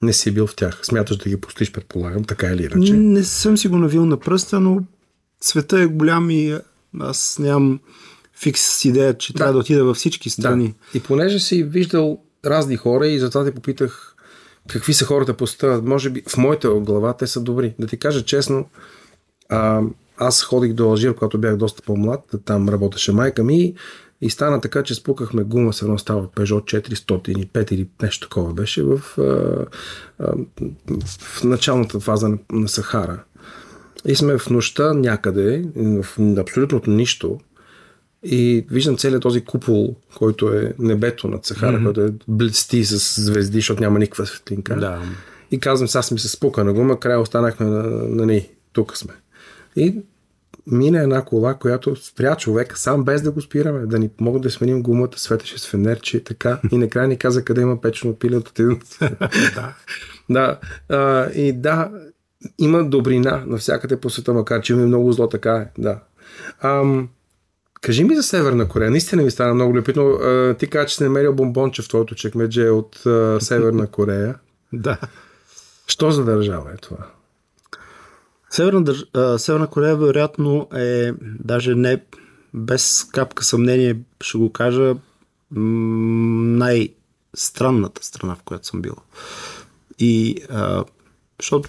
Не 0.03 0.13
си 0.13 0.31
бил 0.31 0.47
в 0.47 0.57
тях. 0.57 0.81
Смяташ 0.83 1.17
да 1.17 1.31
ги 1.31 1.41
постиш, 1.41 1.73
предполагам, 1.73 2.25
така 2.25 2.47
или 2.47 2.65
иначе? 2.73 2.93
Не 2.93 3.25
съм 3.25 3.57
си 3.57 3.69
го 3.69 3.77
навил 3.77 4.07
на 4.07 4.17
пръста, 4.17 4.61
но 4.61 4.83
света 5.41 5.81
е 5.81 5.87
голям 5.87 6.31
и 6.31 6.59
аз 7.01 7.39
нямам 7.39 7.81
фикс 8.37 8.61
с 8.61 8.85
идея, 8.85 9.19
че 9.19 9.33
да. 9.33 9.37
трябва 9.37 9.53
да 9.53 9.59
отида 9.59 9.85
във 9.85 9.97
всички 9.97 10.31
страни. 10.31 10.67
Да. 10.67 10.99
И 10.99 11.03
понеже 11.03 11.39
си 11.39 11.63
виждал 11.63 12.19
разни 12.45 12.77
хора 12.77 13.07
и 13.07 13.19
затова 13.19 13.45
те 13.45 13.55
попитах 13.55 14.17
какви 14.69 14.95
са 14.95 15.05
хората 15.05 15.35
по 15.35 15.47
света, 15.47 15.81
може 15.85 16.11
би 16.11 16.23
в 16.29 16.37
моята 16.37 16.71
глава 16.71 17.13
те 17.13 17.27
са 17.27 17.41
добри. 17.41 17.75
Да 17.79 17.87
ти 17.87 17.97
кажа 17.97 18.25
честно, 18.25 18.69
а, 19.49 19.81
аз 20.17 20.43
ходих 20.43 20.73
до 20.73 20.85
Алжир, 20.85 21.15
когато 21.15 21.39
бях 21.39 21.57
доста 21.57 21.83
по-млад, 21.83 22.35
там 22.45 22.69
работеше 22.69 23.13
майка 23.13 23.45
ми 23.45 23.75
и 24.21 24.31
стана 24.31 24.61
така, 24.61 24.83
че 24.83 24.95
спукахме 24.95 25.43
гума 25.43 25.73
с 25.73 25.83
едно 25.83 25.99
става 25.99 26.27
Peugeot 26.27 26.91
405 26.91 27.73
или 27.73 27.89
нещо 28.03 28.29
такова 28.29 28.53
беше 28.53 28.83
в, 28.83 29.01
а, 29.19 29.23
а, 30.19 30.35
в 31.09 31.45
началната 31.45 32.01
фаза 32.01 32.29
на, 32.29 32.39
на 32.53 32.69
Сахара. 32.69 33.25
И 34.05 34.15
сме 34.15 34.39
в 34.39 34.51
нощта 34.51 34.95
някъде, 34.95 35.65
в 35.77 36.07
абсолютното 36.39 36.91
нищо, 36.91 37.41
и 38.25 38.67
виждам 38.71 38.97
целият 38.97 39.23
този 39.23 39.45
купол, 39.45 39.97
който 40.15 40.49
е 40.49 40.75
небето 40.79 41.29
над 41.29 41.47
Сахара, 41.47 41.79
mm-hmm. 41.79 41.85
който 41.85 42.01
е 42.01 42.13
блести 42.29 42.85
с 42.85 43.23
звезди, 43.23 43.59
защото 43.59 43.83
няма 43.83 43.99
никаква 43.99 44.27
светлинка. 44.27 44.77
Да. 44.77 45.03
И 45.51 45.61
казвам, 45.61 45.89
сега 45.89 46.03
ми 46.13 46.19
се 46.19 46.29
спука 46.29 46.65
на 46.65 46.73
гума, 46.73 47.01
край 47.01 47.17
останахме 47.17 47.67
на, 47.67 47.83
на, 47.83 48.27
на 48.27 48.41
тук 48.73 48.97
сме. 48.97 49.13
И 49.77 50.03
мина 50.67 51.03
една 51.03 51.25
кола, 51.25 51.55
която 51.55 51.97
спря 51.97 52.37
човек, 52.37 52.79
сам 52.79 53.05
без 53.05 53.23
да 53.23 53.31
го 53.31 53.41
спираме, 53.41 53.87
да 53.87 53.99
ни 53.99 54.09
помогат 54.09 54.43
да 54.43 54.51
сменим 54.51 54.83
гумата, 54.83 55.13
светеше 55.17 55.59
с 55.59 55.67
фенерче 55.67 56.17
и 56.17 56.25
така. 56.25 56.61
И 56.73 56.79
накрая 56.79 57.09
ни 57.09 57.17
каза 57.19 57.45
къде 57.45 57.61
има 57.61 57.81
печено 57.81 58.15
пиле 58.15 58.37
от 58.37 58.59
един. 58.59 58.81
да. 59.55 59.75
да. 60.31 60.59
А, 60.89 61.31
и 61.31 61.53
да, 61.53 61.91
има 62.59 62.85
добрина 62.85 63.45
навсякъде 63.47 64.01
по 64.01 64.11
света, 64.11 64.33
макар 64.35 64.61
че 64.61 64.73
има 64.73 64.87
много 64.87 65.13
зло, 65.13 65.29
така 65.29 65.53
е. 65.57 65.83
Да. 65.83 65.99
Ам, 66.63 67.09
Кажи 67.83 68.05
ми 68.05 68.17
за 68.17 68.23
Северна 68.23 68.69
Корея. 68.69 68.91
Наистина 68.91 69.23
ми 69.23 69.31
стана 69.31 69.55
много 69.55 69.75
любопитно. 69.75 70.19
Ти 70.59 70.67
каза, 70.67 70.87
че 70.87 70.97
си 70.97 71.03
намерил 71.03 71.35
бомбонче 71.35 71.83
в 71.83 71.89
твоето 71.89 72.15
чекмедже 72.15 72.69
от 72.69 73.03
Северна 73.41 73.87
Корея. 73.87 74.35
да. 74.73 74.99
Що 75.87 76.11
за 76.11 76.25
държава 76.25 76.71
е 76.73 76.77
това? 76.77 77.07
Северна, 78.51 78.85
държ... 78.85 79.05
Северна 79.37 79.67
Корея 79.67 79.97
вероятно 79.97 80.69
е 80.75 81.13
даже 81.23 81.75
не 81.75 82.03
без 82.55 83.05
капка 83.13 83.45
съмнение 83.45 83.97
ще 84.21 84.39
го 84.39 84.53
кажа 84.53 84.95
най-странната 86.57 88.05
страна, 88.05 88.35
в 88.35 88.43
която 88.43 88.67
съм 88.67 88.83
бил. 88.83 88.97
И 89.99 90.37
а, 90.51 90.85
защото 91.41 91.69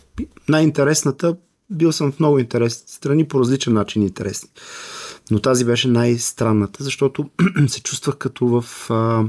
най-интересната 0.50 1.36
бил 1.70 1.91
съм 1.91 2.12
в 2.12 2.20
много 2.20 2.39
интересни 2.39 2.84
страни 2.88 3.27
по 3.27 3.39
различен 3.39 3.74
начин 3.74 4.01
интересни. 4.01 4.50
Но 5.32 5.39
тази 5.39 5.65
беше 5.65 5.88
най-странната, 5.88 6.84
защото 6.84 7.30
се 7.68 7.82
чувствах 7.82 8.18
като 8.18 8.48
в 8.48 8.92
а, 8.92 9.24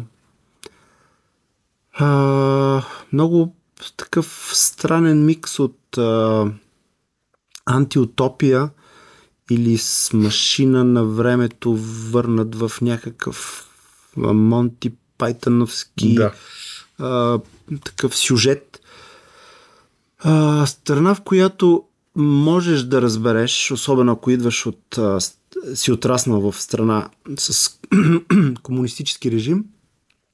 а, 1.92 2.82
много 3.12 3.54
такъв 3.96 4.50
странен 4.52 5.24
микс 5.24 5.58
от 5.58 5.98
а, 5.98 6.46
антиутопия 7.66 8.70
или 9.50 9.78
с 9.78 10.10
машина 10.12 10.84
на 10.84 11.04
времето 11.04 11.76
върнат 11.76 12.54
в 12.54 12.72
някакъв 12.80 13.68
Монти 14.16 14.92
Пайтановски 15.18 16.14
да. 16.14 16.32
а, 16.98 17.38
такъв 17.84 18.16
сюжет. 18.16 18.80
А, 20.18 20.66
страна, 20.66 21.14
в 21.14 21.20
която 21.20 21.84
можеш 22.16 22.82
да 22.82 23.02
разбереш, 23.02 23.70
особено 23.70 24.12
ако 24.12 24.30
идваш 24.30 24.66
от 24.66 24.98
си 25.74 25.92
отраснал 25.92 26.52
в 26.52 26.62
страна 26.62 27.08
с 27.38 27.78
комунистически 28.62 29.30
режим, 29.30 29.64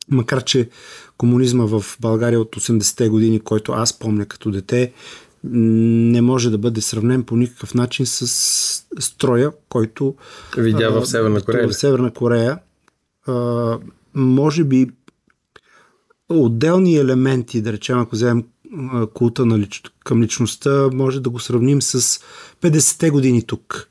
макар 0.09 0.45
че 0.45 0.69
комунизма 1.17 1.65
в 1.65 1.85
България 2.01 2.41
от 2.41 2.57
80-те 2.57 3.09
години, 3.09 3.41
който 3.41 3.73
аз 3.73 3.99
помня 3.99 4.27
като 4.27 4.51
дете, 4.51 4.93
не 5.45 6.21
може 6.21 6.51
да 6.51 6.59
бъде 6.59 6.81
сравнен 6.81 7.25
по 7.25 7.37
никакъв 7.37 7.75
начин 7.75 8.07
с 8.07 8.27
строя, 8.99 9.53
който 9.69 10.15
видя 10.57 10.91
в 10.91 11.07
Северна 11.07 11.43
Корея. 11.43 11.69
В 11.69 11.73
Северна 11.73 12.13
Корея. 12.13 12.59
А, 13.27 13.79
може 14.15 14.65
би 14.65 14.91
отделни 16.29 16.97
елементи, 16.97 17.63
да 17.63 17.73
речем, 17.73 17.99
ако 17.99 18.17
вземем 18.17 18.45
култа 19.15 19.47
на 19.47 19.59
лич... 19.59 19.83
към 20.05 20.23
личността 20.23 20.89
може 20.93 21.21
да 21.21 21.31
го 21.31 21.39
сравним 21.39 21.83
с 21.83 22.21
50-те 22.63 23.11
години 23.11 23.43
тук. 23.43 23.89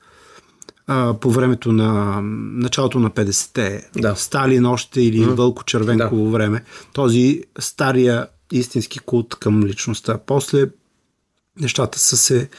А, 0.88 1.14
по 1.14 1.32
времето 1.32 1.72
на 1.72 2.22
началото 2.24 3.00
на 3.00 3.12
50-те. 3.12 3.90
Да. 3.96 4.16
Сталин 4.16 4.66
още 4.66 5.02
или 5.02 5.20
mm. 5.20 5.34
Вълко 5.34 5.64
Червенково 5.64 6.24
да. 6.24 6.30
време. 6.30 6.64
Този 6.94 7.44
стария 7.60 8.28
истински 8.52 9.00
култ 9.00 9.36
към 9.36 9.64
личността. 9.64 10.18
После 10.26 10.70
нещата 11.60 12.00
са 12.00 12.18
се 12.18 12.50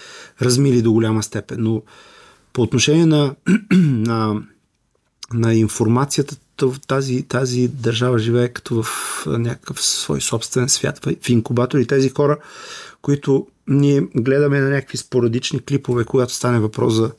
размили 0.43 0.83
до 0.83 0.93
голяма 0.93 1.23
степен. 1.23 1.57
Но 1.61 1.83
по 2.53 2.63
отношение 2.63 3.07
на, 3.07 3.35
на, 3.81 4.43
на 5.33 5.55
информацията, 5.55 6.37
тази, 6.87 7.23
тази 7.23 7.69
държава 7.69 8.19
живее 8.19 8.49
като 8.49 8.83
в 8.83 9.27
някакъв 9.27 9.83
свой 9.83 10.21
собствен 10.21 10.69
свят, 10.69 11.07
в 11.23 11.29
инкубатори. 11.29 11.87
Тези 11.87 12.09
хора, 12.09 12.39
които 13.03 13.47
ние 13.69 14.03
гледаме 14.15 14.61
на 14.61 14.71
някакви 14.71 14.99
спорадични 14.99 15.61
клипове, 15.61 16.05
когато 16.05 16.35
стане 16.35 16.59
въпрос 16.59 16.95
за 16.95 17.11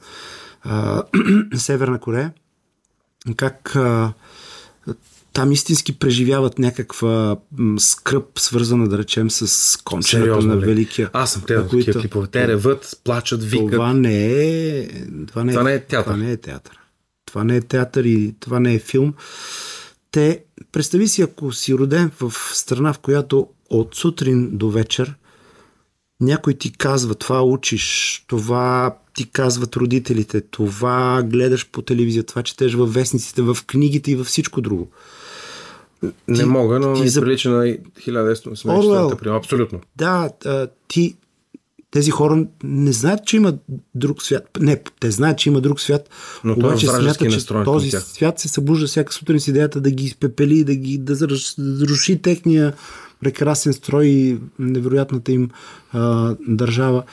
а, 0.63 1.03
Северна 1.55 1.99
Корея, 1.99 2.33
как 3.35 3.75
а, 3.75 4.13
там 5.33 5.51
истински 5.51 5.99
преживяват 5.99 6.59
някаква 6.59 7.37
скръп, 7.77 8.39
свързана, 8.39 8.87
да 8.87 8.97
речем, 8.97 9.31
с 9.31 9.77
кончерата 9.77 10.45
на 10.45 10.57
Великия. 10.57 11.09
Аз 11.13 11.31
съм 11.31 11.41
гледал 11.47 11.67
такива 11.67 12.01
клипове. 12.01 12.27
Те 12.27 12.47
реват, 12.47 12.99
плачат, 13.03 13.43
викат. 13.43 13.71
Това 13.71 13.93
не 13.93 14.25
е, 14.25 14.87
това 15.27 15.43
не 15.43 15.51
е, 15.51 15.55
това 15.55 15.63
не 15.63 15.73
е 15.73 15.79
театър. 15.79 16.03
Това 16.03 16.17
не 16.17 16.31
е 16.31 16.37
театър. 16.37 16.80
Това 17.31 17.43
не 17.43 17.55
е 17.55 17.61
театър 17.61 18.03
и 18.03 18.35
това 18.39 18.59
не 18.59 18.73
е 18.73 18.79
филм. 18.79 19.13
Те, 20.11 20.43
представи 20.71 21.07
си, 21.07 21.21
ако 21.21 21.51
си 21.51 21.75
роден 21.75 22.11
в 22.21 22.33
страна, 22.53 22.93
в 22.93 22.99
която 22.99 23.47
от 23.69 23.95
сутрин 23.95 24.49
до 24.57 24.69
вечер 24.69 25.15
някой 26.21 26.53
ти 26.53 26.71
казва, 26.71 27.15
това 27.15 27.41
учиш, 27.41 28.23
това 28.27 28.95
ти 29.13 29.31
казват 29.31 29.75
родителите, 29.75 30.41
това 30.41 31.23
гледаш 31.23 31.69
по 31.71 31.81
телевизия, 31.81 32.23
това 32.23 32.43
четеш 32.43 32.73
във 32.73 32.93
вестниците, 32.93 33.41
в 33.41 33.57
книгите 33.67 34.11
и 34.11 34.15
във 34.15 34.27
всичко 34.27 34.61
друго. 34.61 34.87
Не 36.27 36.39
ти, 36.39 36.45
мога, 36.45 36.79
но 36.79 36.93
ти 36.93 37.01
ми 37.01 37.09
за... 37.09 37.21
прилича 37.21 37.49
на 37.49 37.63
1984 37.65 39.37
Абсолютно. 39.37 39.81
Да, 39.95 40.29
ти 40.87 41.15
тези 41.91 42.11
хора 42.11 42.45
не 42.63 42.91
знаят, 42.91 43.25
че 43.25 43.37
има 43.37 43.57
друг 43.95 44.23
свят. 44.23 44.49
Не, 44.59 44.81
те 44.99 45.11
знаят, 45.11 45.37
че 45.37 45.49
има 45.49 45.61
друг 45.61 45.81
свят, 45.81 46.09
но 46.43 46.53
обаче 46.53 46.87
смятат, 46.87 47.31
че 47.31 47.45
този 47.45 47.91
свят 47.91 48.39
се 48.39 48.47
събужда 48.47 48.87
всяка 48.87 49.13
сутрин 49.13 49.39
с 49.39 49.47
идеята 49.47 49.81
да 49.81 49.91
ги 49.91 50.03
изпепели, 50.03 50.63
да 50.63 50.75
ги 50.75 50.97
да 50.97 51.27
разруши 51.27 52.21
техния 52.21 52.73
прекрасен 53.19 53.73
строй 53.73 54.05
и 54.05 54.37
невероятната 54.59 55.31
им 55.31 55.49
а, 55.91 56.35
държава. 56.47 57.03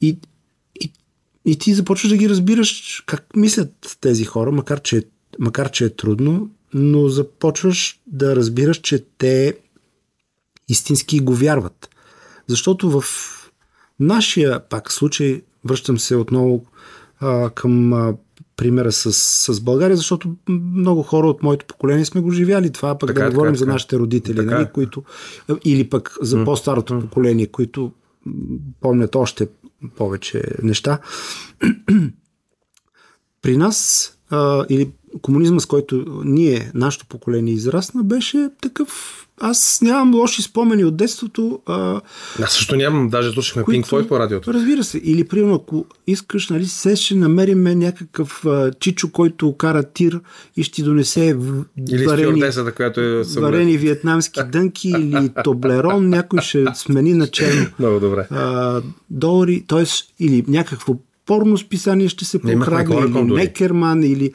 И, 0.00 0.18
и, 0.80 0.92
и 1.44 1.58
ти 1.58 1.74
започваш 1.74 2.10
да 2.10 2.16
ги 2.16 2.28
разбираш 2.28 3.02
как 3.06 3.36
мислят 3.36 3.96
тези 4.00 4.24
хора, 4.24 4.52
макар 4.52 4.82
че, 4.82 5.04
макар 5.38 5.70
че 5.70 5.84
е 5.84 5.96
трудно, 5.96 6.50
но 6.74 7.08
започваш 7.08 8.00
да 8.06 8.36
разбираш, 8.36 8.76
че 8.76 9.04
те 9.18 9.56
истински 10.68 11.20
го 11.20 11.34
вярват. 11.34 11.88
Защото 12.48 12.90
в 12.90 13.04
нашия 14.00 14.68
пак 14.68 14.92
случай, 14.92 15.42
връщам 15.64 15.98
се 15.98 16.16
отново 16.16 16.64
а, 17.20 17.50
към 17.50 17.92
а, 17.92 18.14
примера 18.56 18.92
с, 18.92 19.12
с 19.12 19.60
България, 19.60 19.96
защото 19.96 20.34
много 20.48 21.02
хора 21.02 21.26
от 21.26 21.42
моето 21.42 21.66
поколение 21.66 22.04
сме 22.04 22.20
го 22.20 22.30
живяли. 22.30 22.72
Това 22.72 22.98
пък 22.98 23.08
така, 23.08 23.20
да 23.20 23.28
не 23.28 23.34
говорим 23.34 23.52
така, 23.52 23.58
за 23.58 23.66
нашите 23.66 23.98
родители, 23.98 24.36
така. 24.36 24.54
нали, 24.54 24.68
които, 24.74 25.02
или 25.64 25.88
пък 25.88 26.16
за 26.22 26.44
по-старото 26.44 27.00
поколение, 27.00 27.46
които 27.46 27.92
помнят 28.80 29.14
още 29.14 29.48
повече 29.96 30.42
неща. 30.62 30.98
При 33.42 33.56
нас 33.56 34.12
а, 34.30 34.64
или 34.68 34.90
комунизма, 35.22 35.60
с 35.60 35.66
който 35.66 36.22
ние, 36.24 36.70
нашето 36.74 37.06
поколение 37.06 37.54
израсна, 37.54 38.02
беше 38.02 38.48
такъв 38.62 39.22
аз 39.40 39.78
нямам 39.82 40.14
лоши 40.14 40.42
спомени 40.42 40.84
от 40.84 40.96
детството. 40.96 41.60
А, 41.66 42.00
Аз 42.42 42.52
също 42.52 42.76
нямам, 42.76 43.08
даже 43.08 43.32
слушахме 43.32 43.62
които, 43.62 43.88
Pink 43.88 43.90
Floyd 43.90 44.08
по 44.08 44.18
радиото. 44.18 44.54
Разбира 44.54 44.84
се. 44.84 45.00
Или, 45.04 45.24
примерно, 45.24 45.54
ако 45.54 45.86
искаш, 46.06 46.48
нали, 46.48 46.66
се 46.66 46.96
ще 46.96 47.14
намерим 47.14 47.62
някакъв 47.62 48.46
а, 48.46 48.72
чичо, 48.80 49.12
който 49.12 49.56
кара 49.56 49.82
тир 49.82 50.20
и 50.56 50.62
ще 50.62 50.74
ти 50.74 50.82
донесе 50.82 51.36
или 51.90 52.06
варени, 52.06 52.42
която 52.76 53.00
е 53.00 53.22
варени 53.22 53.76
виетнамски 53.76 54.40
дънки 54.52 54.88
или 54.88 55.30
тоблерон, 55.44 56.08
някой 56.08 56.40
ще 56.40 56.64
смени 56.74 57.14
на 57.14 57.28
черно. 57.28 57.66
Много 57.78 58.00
добре. 58.00 58.26
А, 58.30 58.82
долари, 59.10 59.64
т.е. 59.68 59.84
или 60.24 60.44
някакво 60.48 60.94
порно 61.26 61.58
списание 61.58 62.08
ще 62.08 62.24
се 62.24 62.38
покраде, 62.38 62.94
или 62.94 63.22
Некерман, 63.22 64.04
или... 64.04 64.32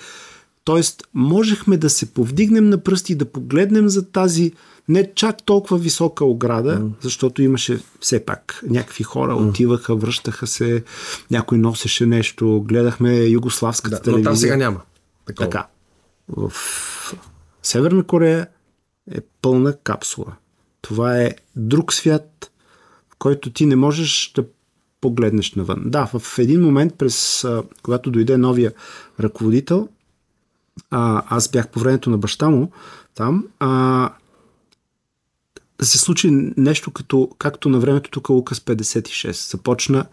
Тоест, 0.64 1.04
можехме 1.14 1.78
да 1.78 1.90
се 1.90 2.14
повдигнем 2.14 2.70
на 2.70 2.84
пръсти 2.84 3.12
и 3.14 3.16
да 3.16 3.26
погледнем 3.26 3.90
за 3.90 4.12
тази 4.12 4.52
не 4.90 5.14
чак 5.16 5.44
толкова 5.44 5.78
висока 5.78 6.26
ограда, 6.26 6.80
mm. 6.80 6.92
защото 7.02 7.42
имаше 7.42 7.80
все 8.00 8.26
пак 8.26 8.62
някакви 8.70 9.04
хора 9.04 9.32
mm. 9.32 9.50
отиваха, 9.50 9.96
връщаха 9.96 10.48
се, 10.48 10.84
някой 11.32 11.58
носеше 11.58 12.06
нещо, 12.06 12.62
гледахме 12.68 13.18
югославската 13.18 13.96
да, 13.96 14.02
телевизия. 14.02 14.24
Но 14.24 14.30
там 14.30 14.36
сега 14.36 14.58
няма. 14.58 14.82
Такова. 15.26 15.50
Така. 15.50 15.68
В 16.28 16.52
Северна 17.64 18.04
Корея 18.04 18.48
е 19.12 19.18
пълна 19.42 19.78
капсула. 19.78 20.36
Това 20.82 21.22
е 21.22 21.36
друг 21.56 21.94
свят, 21.94 22.52
в 23.10 23.16
който 23.20 23.54
ти 23.54 23.66
не 23.66 23.76
можеш 23.76 24.32
да 24.36 24.44
погледнеш 25.02 25.54
навън. 25.54 25.84
Да, 25.86 26.06
в 26.06 26.40
един 26.40 26.62
момент, 26.62 26.94
през, 26.98 27.48
когато 27.84 28.12
дойде 28.12 28.38
новия 28.38 28.74
ръководител, 29.20 29.90
а, 30.90 31.24
аз 31.30 31.52
бях 31.52 31.68
по 31.68 31.80
времето 31.80 32.10
на 32.10 32.18
баща 32.18 32.50
му 32.50 32.72
там, 33.16 33.48
а, 33.60 34.10
се 35.82 35.98
случи 35.98 36.30
нещо 36.58 36.92
като, 36.92 37.30
както 37.38 37.70
на 37.70 37.80
времето 37.80 38.10
тук 38.12 38.30
Лукас 38.30 38.60
56. 38.60 39.52
Започна 39.52 40.06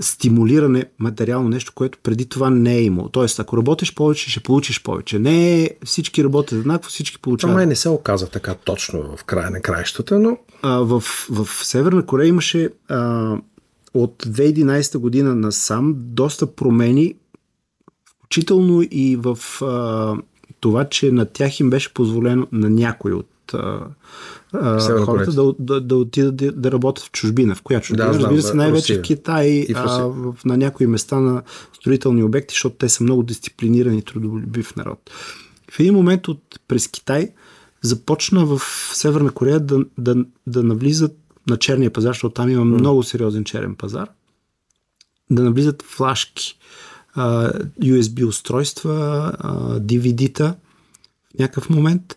стимулиране 0.00 0.84
материално 0.98 1.48
нещо, 1.48 1.72
което 1.74 1.98
преди 2.02 2.26
това 2.26 2.50
не 2.50 2.74
е 2.74 2.82
имало. 2.82 3.08
Тоест, 3.08 3.40
ако 3.40 3.56
работиш 3.56 3.94
повече, 3.94 4.30
ще 4.30 4.40
получиш 4.40 4.82
повече. 4.82 5.18
Не 5.18 5.70
всички 5.84 6.24
работят 6.24 6.58
еднакво, 6.58 6.90
всички 6.90 7.18
получават. 7.18 7.54
Това 7.54 7.66
не 7.66 7.76
се 7.76 7.88
оказа 7.88 8.28
така 8.28 8.54
точно 8.54 9.16
в 9.16 9.24
края 9.24 9.50
на 9.50 9.60
краищата, 9.60 10.18
но... 10.18 10.38
А, 10.62 10.78
в, 10.78 11.00
в 11.30 11.48
Северна 11.62 12.06
Корея 12.06 12.28
имаше 12.28 12.70
а, 12.88 13.36
от 13.94 14.24
2011 14.26 14.98
година 14.98 15.34
насам 15.34 15.94
доста 15.96 16.46
промени, 16.54 17.14
включително 18.32 18.82
и 18.90 19.16
в 19.16 19.38
а, 19.62 20.16
това, 20.60 20.88
че 20.88 21.12
на 21.12 21.26
тях 21.26 21.60
им 21.60 21.70
беше 21.70 21.94
позволено 21.94 22.46
на 22.52 22.70
някой 22.70 23.12
от 23.12 23.54
а, 23.54 25.00
хората 25.04 25.32
да, 25.32 25.54
да, 25.58 25.80
да 25.80 25.96
отидат 25.96 26.36
да, 26.36 26.52
да 26.52 26.72
работят 26.72 27.04
в 27.04 27.10
чужбина. 27.10 27.54
В 27.54 27.62
коя 27.62 27.80
чужбина? 27.80 28.12
Да, 28.12 28.18
Разбира 28.18 28.42
се, 28.42 28.54
най-вече 28.54 28.98
в 28.98 29.02
Китай, 29.02 29.48
и 29.48 29.74
в 29.74 29.76
а, 29.76 30.06
в, 30.06 30.34
на 30.44 30.56
някои 30.56 30.86
места 30.86 31.20
на 31.20 31.42
строителни 31.72 32.22
обекти, 32.22 32.52
защото 32.52 32.76
те 32.76 32.88
са 32.88 33.04
много 33.04 33.22
дисциплинирани 33.22 33.98
и 33.98 34.02
трудолюбив 34.02 34.76
народ. 34.76 35.10
В 35.70 35.80
един 35.80 35.94
момент 35.94 36.28
от, 36.28 36.60
през 36.68 36.88
Китай 36.88 37.28
започна 37.82 38.46
в 38.46 38.60
Северна 38.94 39.30
Корея 39.30 39.60
да, 39.60 39.84
да, 39.98 40.24
да 40.46 40.62
навлизат 40.62 41.16
на 41.48 41.56
черния 41.56 41.92
пазар, 41.92 42.10
защото 42.10 42.34
там 42.34 42.50
има 42.50 42.64
много 42.64 43.02
сериозен 43.02 43.44
черен 43.44 43.74
пазар, 43.74 44.08
да 45.30 45.42
навлизат 45.42 45.82
флашки, 45.82 46.58
USB 47.16 48.26
устройства, 48.26 49.32
DVD-та 49.80 50.56
в 51.34 51.38
някакъв 51.38 51.70
момент, 51.70 52.16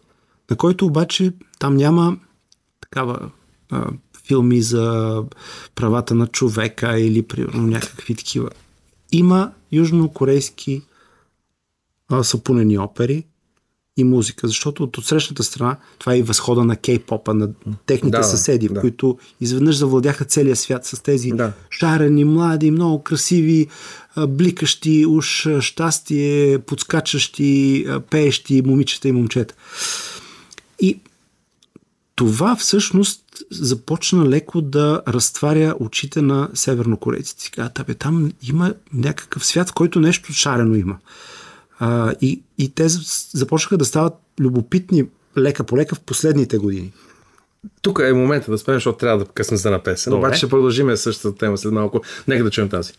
на 0.51 0.55
който 0.57 0.85
обаче 0.85 1.33
там 1.59 1.75
няма 1.75 2.17
такава 2.81 3.29
филми 4.27 4.61
за 4.61 5.23
правата 5.75 6.15
на 6.15 6.27
човека 6.27 6.99
или 6.99 7.21
примерно 7.21 7.67
някакви 7.67 8.15
такива. 8.15 8.49
Има 9.11 9.51
южнокорейски 9.71 10.81
а, 12.11 12.23
сапунени 12.23 12.77
опери 12.77 13.25
и 13.97 14.03
музика, 14.03 14.47
защото 14.47 14.83
от 14.83 14.97
отсрещната 14.97 15.43
страна 15.43 15.77
това 15.99 16.13
е 16.13 16.17
и 16.17 16.23
възхода 16.23 16.63
на 16.63 16.75
кей-попа, 16.75 17.33
на 17.33 17.49
техните 17.85 18.17
да, 18.17 18.23
съседи, 18.23 18.67
да. 18.67 18.81
които 18.81 19.17
изведнъж 19.41 19.75
завладяха 19.75 20.25
целия 20.25 20.55
свят 20.55 20.85
с 20.85 21.03
тези 21.03 21.29
да. 21.29 21.53
шарени, 21.69 22.23
млади, 22.23 22.71
много 22.71 23.03
красиви, 23.03 23.67
бликащи, 24.27 25.05
уж 25.05 25.47
щастие, 25.59 26.59
подскачащи, 26.59 27.85
пеещи 28.09 28.61
момичета 28.65 29.07
и 29.07 29.11
момчета. 29.11 29.55
И 30.79 30.99
това 32.15 32.55
всъщност 32.55 33.21
започна 33.51 34.29
леко 34.29 34.61
да 34.61 35.01
разтваря 35.07 35.75
очите 35.79 36.21
на 36.21 36.49
севернокорейците. 36.53 37.51
Казват, 37.51 37.97
там 37.97 38.31
има 38.49 38.73
някакъв 38.93 39.45
свят, 39.45 39.69
в 39.69 39.73
който 39.73 39.99
нещо 39.99 40.33
шарено 40.33 40.75
има. 40.75 40.97
А, 41.79 42.13
и, 42.21 42.41
и 42.57 42.69
те 42.69 42.85
започнаха 43.33 43.77
да 43.77 43.85
стават 43.85 44.13
любопитни 44.39 45.05
лека 45.37 45.63
по 45.63 45.77
лека 45.77 45.95
в 45.95 45.99
последните 45.99 46.57
години. 46.57 46.93
тук 47.81 47.99
е 48.03 48.13
момента 48.13 48.51
да 48.51 48.57
спрем, 48.57 48.75
защото 48.75 48.97
трябва 48.97 49.19
да 49.19 49.25
късне 49.25 49.57
за 49.57 49.71
на 49.71 49.83
песен. 49.83 50.11
Добре. 50.11 50.27
Обаче 50.27 50.37
ще 50.37 50.49
продължим 50.49 50.97
същата 50.97 51.37
тема 51.37 51.57
след 51.57 51.71
малко. 51.71 52.01
Нека 52.27 52.43
да 52.43 52.49
чуем 52.49 52.69
тази. 52.69 52.93